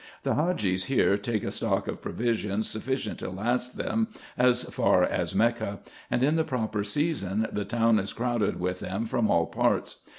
[0.23, 5.35] The Hadgees here take a stock of provision sufficient to last them as far as
[5.35, 9.97] Mecca, and in the proper season the town is crowded with them from all parts.